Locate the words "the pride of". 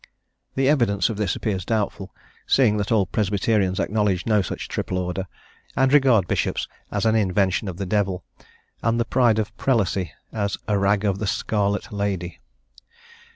8.99-9.55